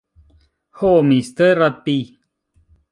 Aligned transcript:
Ho, 0.79 0.89
mistera 1.11 1.71
pi! 1.85 1.97